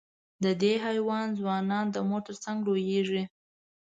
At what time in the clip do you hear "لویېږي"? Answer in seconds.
2.67-3.23